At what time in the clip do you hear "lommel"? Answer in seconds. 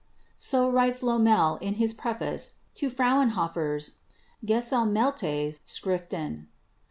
1.03-1.61